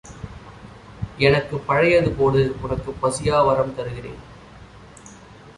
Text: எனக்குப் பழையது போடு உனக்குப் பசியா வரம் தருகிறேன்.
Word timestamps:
எனக்குப் 1.17 1.67
பழையது 1.67 2.11
போடு 2.11 2.55
உனக்குப் 2.61 2.99
பசியா 3.01 3.45
வரம் 3.45 3.75
தருகிறேன். 3.75 4.19